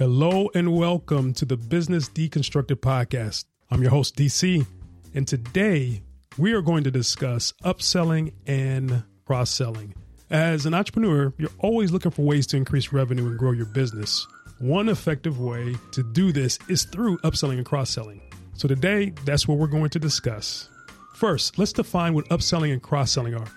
Hello 0.00 0.48
and 0.54 0.74
welcome 0.74 1.34
to 1.34 1.44
the 1.44 1.58
Business 1.58 2.08
Deconstructed 2.08 2.76
podcast. 2.76 3.44
I'm 3.70 3.82
your 3.82 3.90
host, 3.90 4.16
DC, 4.16 4.64
and 5.12 5.28
today 5.28 6.02
we 6.38 6.54
are 6.54 6.62
going 6.62 6.84
to 6.84 6.90
discuss 6.90 7.52
upselling 7.62 8.32
and 8.46 9.02
cross 9.26 9.50
selling. 9.50 9.92
As 10.30 10.64
an 10.64 10.72
entrepreneur, 10.72 11.34
you're 11.36 11.50
always 11.58 11.92
looking 11.92 12.12
for 12.12 12.22
ways 12.22 12.46
to 12.46 12.56
increase 12.56 12.94
revenue 12.94 13.26
and 13.26 13.38
grow 13.38 13.52
your 13.52 13.66
business. 13.66 14.26
One 14.58 14.88
effective 14.88 15.38
way 15.38 15.76
to 15.92 16.02
do 16.14 16.32
this 16.32 16.58
is 16.66 16.84
through 16.84 17.18
upselling 17.18 17.58
and 17.58 17.66
cross 17.66 17.90
selling. 17.90 18.22
So 18.54 18.68
today, 18.68 19.12
that's 19.26 19.46
what 19.46 19.58
we're 19.58 19.66
going 19.66 19.90
to 19.90 19.98
discuss. 19.98 20.70
First, 21.12 21.58
let's 21.58 21.74
define 21.74 22.14
what 22.14 22.26
upselling 22.30 22.72
and 22.72 22.82
cross 22.82 23.12
selling 23.12 23.34
are. 23.34 23.48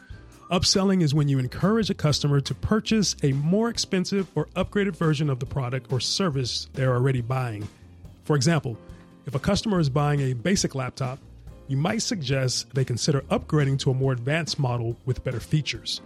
Upselling 0.53 1.01
is 1.01 1.15
when 1.15 1.27
you 1.27 1.39
encourage 1.39 1.89
a 1.89 1.95
customer 1.95 2.39
to 2.41 2.53
purchase 2.53 3.15
a 3.23 3.31
more 3.31 3.69
expensive 3.69 4.27
or 4.35 4.45
upgraded 4.55 4.95
version 4.95 5.31
of 5.31 5.39
the 5.39 5.47
product 5.47 5.91
or 5.91 5.99
service 5.99 6.69
they're 6.73 6.93
already 6.93 7.21
buying. 7.21 7.67
For 8.25 8.35
example, 8.35 8.77
if 9.25 9.33
a 9.33 9.39
customer 9.39 9.79
is 9.79 9.89
buying 9.89 10.19
a 10.19 10.33
basic 10.33 10.75
laptop, 10.75 11.17
you 11.67 11.75
might 11.75 12.03
suggest 12.03 12.71
they 12.75 12.85
consider 12.85 13.21
upgrading 13.31 13.79
to 13.79 13.89
a 13.89 13.95
more 13.95 14.11
advanced 14.11 14.59
model 14.59 14.95
with 15.05 15.23
better 15.23 15.39
features. 15.39 16.01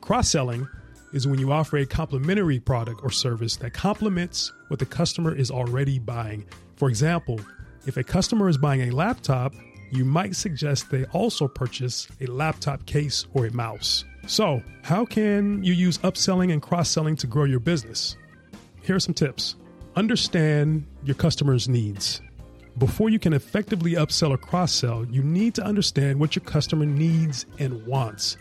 Cross 0.00 0.30
selling 0.30 0.66
is 1.12 1.28
when 1.28 1.38
you 1.38 1.52
offer 1.52 1.76
a 1.76 1.86
complementary 1.86 2.58
product 2.58 3.04
or 3.04 3.10
service 3.12 3.54
that 3.58 3.72
complements 3.72 4.50
what 4.66 4.80
the 4.80 4.86
customer 4.86 5.32
is 5.32 5.48
already 5.48 6.00
buying. 6.00 6.44
For 6.74 6.88
example, 6.88 7.38
if 7.86 7.96
a 7.96 8.02
customer 8.02 8.48
is 8.48 8.58
buying 8.58 8.80
a 8.80 8.90
laptop, 8.90 9.54
you 9.92 10.04
might 10.06 10.34
suggest 10.34 10.90
they 10.90 11.04
also 11.06 11.46
purchase 11.46 12.08
a 12.20 12.26
laptop 12.26 12.86
case 12.86 13.26
or 13.34 13.46
a 13.46 13.52
mouse. 13.52 14.04
So, 14.26 14.62
how 14.82 15.04
can 15.04 15.62
you 15.62 15.74
use 15.74 15.98
upselling 15.98 16.52
and 16.52 16.62
cross 16.62 16.88
selling 16.88 17.14
to 17.16 17.26
grow 17.26 17.44
your 17.44 17.60
business? 17.60 18.16
Here 18.82 18.96
are 18.96 19.00
some 19.00 19.14
tips. 19.14 19.56
Understand 19.94 20.86
your 21.04 21.14
customer's 21.14 21.68
needs. 21.68 22.22
Before 22.78 23.10
you 23.10 23.18
can 23.18 23.34
effectively 23.34 23.92
upsell 23.92 24.30
or 24.30 24.38
cross 24.38 24.72
sell, 24.72 25.04
you 25.04 25.22
need 25.22 25.54
to 25.56 25.62
understand 25.62 26.18
what 26.18 26.34
your 26.34 26.44
customer 26.44 26.86
needs 26.86 27.44
and 27.58 27.84
wants. 27.86 28.38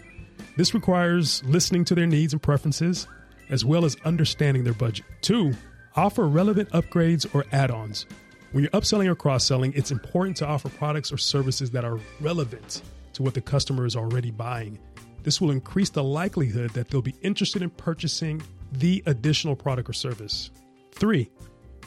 This 0.55 0.73
requires 0.73 1.43
listening 1.43 1.83
to 1.85 1.95
their 1.95 2.07
needs 2.07 2.31
and 2.31 2.41
preferences, 2.41 3.07
as 3.49 3.65
well 3.65 3.83
as 3.83 3.97
understanding 4.05 4.63
their 4.63 4.73
budget. 4.73 5.05
Two, 5.21 5.53
offer 5.95 6.27
relevant 6.27 6.69
upgrades 6.69 7.27
or 7.35 7.45
add 7.51 7.71
ons. 7.71 8.05
When 8.51 8.63
you're 8.63 8.71
upselling 8.71 9.07
or 9.07 9.15
cross 9.15 9.45
selling, 9.45 9.71
it's 9.75 9.91
important 9.91 10.35
to 10.37 10.45
offer 10.45 10.67
products 10.67 11.11
or 11.13 11.17
services 11.17 11.71
that 11.71 11.85
are 11.85 11.99
relevant 12.19 12.81
to 13.13 13.23
what 13.23 13.33
the 13.33 13.39
customer 13.39 13.85
is 13.85 13.95
already 13.95 14.29
buying. 14.29 14.77
This 15.23 15.39
will 15.39 15.51
increase 15.51 15.89
the 15.89 16.03
likelihood 16.03 16.71
that 16.71 16.89
they'll 16.89 17.01
be 17.01 17.15
interested 17.21 17.61
in 17.61 17.69
purchasing 17.69 18.41
the 18.73 19.01
additional 19.05 19.55
product 19.55 19.89
or 19.89 19.93
service. 19.93 20.51
Three, 20.91 21.29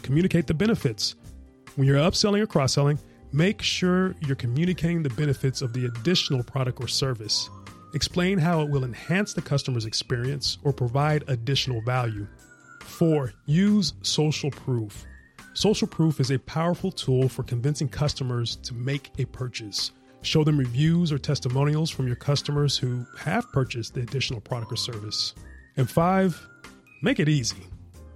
communicate 0.02 0.46
the 0.46 0.54
benefits. 0.54 1.16
When 1.76 1.86
you're 1.86 1.98
upselling 1.98 2.40
or 2.40 2.46
cross 2.46 2.72
selling, 2.72 2.98
make 3.30 3.60
sure 3.60 4.14
you're 4.20 4.34
communicating 4.34 5.02
the 5.02 5.10
benefits 5.10 5.60
of 5.60 5.74
the 5.74 5.84
additional 5.84 6.42
product 6.42 6.80
or 6.80 6.88
service. 6.88 7.50
Explain 7.92 8.38
how 8.38 8.62
it 8.62 8.70
will 8.70 8.84
enhance 8.84 9.34
the 9.34 9.42
customer's 9.42 9.84
experience 9.84 10.56
or 10.62 10.72
provide 10.72 11.24
additional 11.28 11.82
value. 11.82 12.26
Four, 12.80 13.34
use 13.44 13.92
social 14.00 14.50
proof. 14.50 15.04
Social 15.54 15.86
proof 15.86 16.18
is 16.18 16.32
a 16.32 16.38
powerful 16.40 16.90
tool 16.90 17.28
for 17.28 17.44
convincing 17.44 17.88
customers 17.88 18.56
to 18.56 18.74
make 18.74 19.12
a 19.18 19.24
purchase. 19.26 19.92
Show 20.22 20.42
them 20.42 20.58
reviews 20.58 21.12
or 21.12 21.18
testimonials 21.18 21.90
from 21.90 22.08
your 22.08 22.16
customers 22.16 22.76
who 22.76 23.06
have 23.18 23.50
purchased 23.52 23.94
the 23.94 24.00
additional 24.00 24.40
product 24.40 24.72
or 24.72 24.76
service. 24.76 25.32
And 25.76 25.88
five, 25.88 26.44
make 27.02 27.20
it 27.20 27.28
easy. 27.28 27.68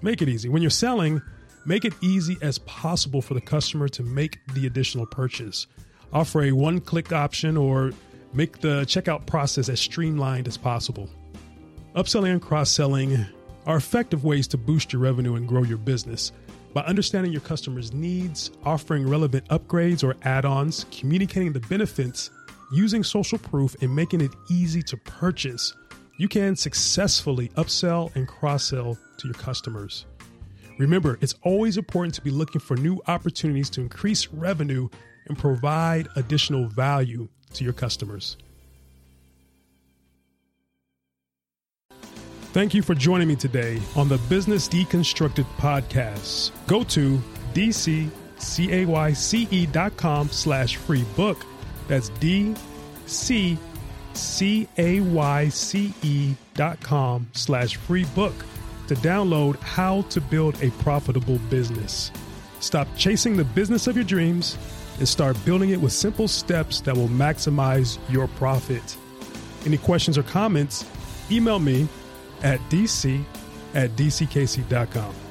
Make 0.02 0.20
it 0.20 0.28
easy. 0.28 0.48
When 0.48 0.62
you're 0.62 0.70
selling, 0.70 1.22
make 1.64 1.84
it 1.84 1.92
easy 2.00 2.36
as 2.42 2.58
possible 2.58 3.22
for 3.22 3.34
the 3.34 3.40
customer 3.40 3.88
to 3.88 4.02
make 4.02 4.40
the 4.54 4.66
additional 4.66 5.06
purchase. 5.06 5.68
Offer 6.12 6.42
a 6.42 6.52
one 6.52 6.80
click 6.80 7.12
option 7.12 7.56
or 7.56 7.92
make 8.32 8.60
the 8.60 8.82
checkout 8.82 9.26
process 9.26 9.68
as 9.68 9.78
streamlined 9.78 10.48
as 10.48 10.56
possible. 10.56 11.08
Upselling 11.94 12.32
and 12.32 12.42
cross 12.42 12.70
selling 12.70 13.26
are 13.64 13.76
effective 13.76 14.24
ways 14.24 14.48
to 14.48 14.58
boost 14.58 14.92
your 14.92 15.02
revenue 15.02 15.36
and 15.36 15.46
grow 15.46 15.62
your 15.62 15.78
business. 15.78 16.32
By 16.78 16.84
understanding 16.84 17.32
your 17.32 17.40
customers' 17.40 17.92
needs, 17.92 18.52
offering 18.64 19.10
relevant 19.10 19.48
upgrades 19.48 20.04
or 20.04 20.14
add 20.22 20.44
ons, 20.44 20.86
communicating 20.92 21.52
the 21.52 21.58
benefits, 21.58 22.30
using 22.72 23.02
social 23.02 23.36
proof, 23.36 23.74
and 23.82 23.92
making 23.92 24.20
it 24.20 24.30
easy 24.48 24.80
to 24.84 24.96
purchase, 24.96 25.74
you 26.18 26.28
can 26.28 26.54
successfully 26.54 27.48
upsell 27.56 28.14
and 28.14 28.28
cross 28.28 28.68
sell 28.68 28.96
to 29.16 29.26
your 29.26 29.34
customers. 29.34 30.06
Remember, 30.78 31.18
it's 31.20 31.34
always 31.42 31.78
important 31.78 32.14
to 32.14 32.22
be 32.22 32.30
looking 32.30 32.60
for 32.60 32.76
new 32.76 33.00
opportunities 33.08 33.70
to 33.70 33.80
increase 33.80 34.28
revenue 34.28 34.88
and 35.26 35.36
provide 35.36 36.06
additional 36.14 36.68
value 36.68 37.28
to 37.54 37.64
your 37.64 37.72
customers. 37.72 38.36
Thank 42.58 42.74
you 42.74 42.82
for 42.82 42.96
joining 42.96 43.28
me 43.28 43.36
today 43.36 43.80
on 43.94 44.08
the 44.08 44.18
Business 44.28 44.66
Deconstructed 44.68 45.46
podcast. 45.58 46.50
Go 46.66 46.82
to 46.82 47.22
dccayce.com 47.54 48.38
slash 50.30 50.74
free 50.74 51.04
book. 51.14 51.46
That's 51.86 52.08
D-C-C-A-Y-C-E 52.08 53.54
dot 56.54 56.80
com 56.80 57.28
slash 57.32 57.76
free 57.76 58.04
book 58.06 58.34
to 58.88 58.96
download 58.96 59.60
how 59.60 60.02
to 60.02 60.20
build 60.20 60.60
a 60.60 60.72
profitable 60.82 61.38
business. 61.50 62.10
Stop 62.58 62.88
chasing 62.96 63.36
the 63.36 63.44
business 63.44 63.86
of 63.86 63.94
your 63.94 64.04
dreams 64.04 64.58
and 64.98 65.06
start 65.08 65.36
building 65.44 65.70
it 65.70 65.80
with 65.80 65.92
simple 65.92 66.26
steps 66.26 66.80
that 66.80 66.96
will 66.96 67.06
maximize 67.06 68.00
your 68.10 68.26
profit. 68.26 68.96
Any 69.64 69.78
questions 69.78 70.18
or 70.18 70.24
comments, 70.24 70.84
email 71.30 71.60
me 71.60 71.86
at 72.42 72.60
dc 72.70 73.24
at 73.74 73.90
dccayce.com. 73.90 75.27